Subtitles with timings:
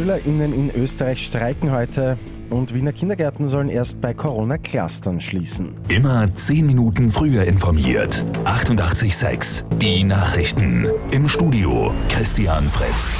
[0.00, 2.16] SchülerInnen in Österreich streiken heute
[2.48, 5.74] und Wiener Kindergärten sollen erst bei Corona-Clustern schließen.
[5.88, 8.24] Immer 10 Minuten früher informiert.
[8.46, 10.86] 88.6 Die Nachrichten.
[11.10, 13.18] Im Studio Christian Fritz.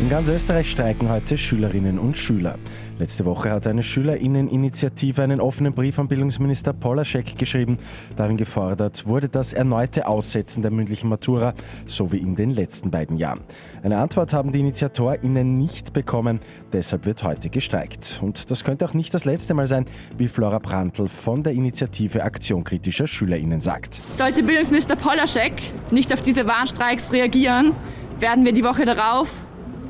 [0.00, 2.54] In ganz Österreich streiken heute Schülerinnen und Schüler.
[3.00, 7.78] Letzte Woche hat eine Schülerinneninitiative einen offenen Brief an Bildungsminister Polaschek geschrieben.
[8.14, 11.52] Darin gefordert wurde das erneute Aussetzen der mündlichen Matura,
[11.86, 13.40] so wie in den letzten beiden Jahren.
[13.82, 16.38] Eine Antwort haben die InitiatorInnen nicht bekommen,
[16.72, 18.20] deshalb wird heute gestreikt.
[18.22, 19.84] Und das könnte auch nicht das letzte Mal sein,
[20.16, 24.00] wie Flora Brandl von der Initiative Aktion kritischer SchülerInnen sagt.
[24.12, 27.72] Sollte Bildungsminister Polaschek nicht auf diese Warnstreiks reagieren,
[28.20, 29.28] werden wir die Woche darauf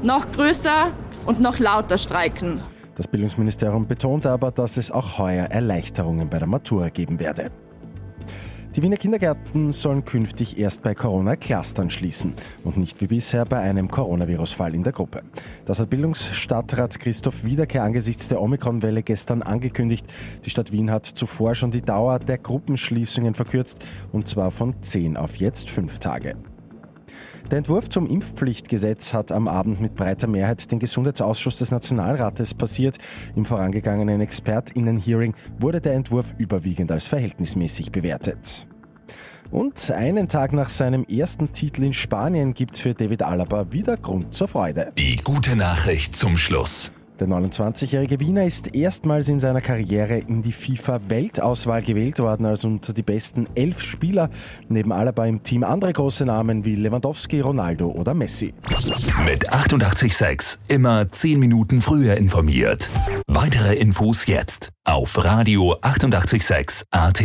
[0.03, 0.91] noch größer
[1.27, 2.61] und noch lauter streiken.
[2.97, 7.51] Das Bildungsministerium betont aber, dass es auch heuer Erleichterungen bei der Matura geben werde.
[8.77, 12.35] Die Wiener Kindergärten sollen künftig erst bei Corona-Clustern schließen
[12.65, 15.23] und nicht wie bisher bei einem Coronavirus-Fall in der Gruppe.
[15.65, 20.07] Das hat Bildungsstadtrat Christoph Wiederkehr angesichts der Omikron-Welle gestern angekündigt.
[20.45, 25.17] Die Stadt Wien hat zuvor schon die Dauer der Gruppenschließungen verkürzt und zwar von zehn
[25.17, 26.37] auf jetzt fünf Tage.
[27.51, 32.99] Der Entwurf zum Impfpflichtgesetz hat am Abend mit breiter Mehrheit den Gesundheitsausschuss des Nationalrates passiert.
[33.37, 38.67] Im vorangegangenen Expertinnen-Hearing wurde der Entwurf überwiegend als verhältnismäßig bewertet.
[39.51, 43.97] Und einen Tag nach seinem ersten Titel in Spanien gibt es für David Alaba wieder
[43.97, 44.93] Grund zur Freude.
[44.99, 46.93] Die gute Nachricht zum Schluss.
[47.21, 52.93] Der 29-jährige Wiener ist erstmals in seiner Karriere in die FIFA-Weltauswahl gewählt worden, also unter
[52.93, 54.31] die besten elf Spieler,
[54.69, 58.55] neben Alaba im Team andere große Namen wie Lewandowski, Ronaldo oder Messi.
[59.27, 62.89] Mit 886 immer 10 Minuten früher informiert.
[63.27, 67.25] Weitere Infos jetzt auf Radio 886 AT.